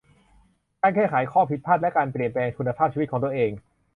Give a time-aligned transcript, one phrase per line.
[0.81, 3.51] การแก้ไขข้อผิดพลาดและการเปลี่ยนแปลงคุณภาพชีวิตตัวเอง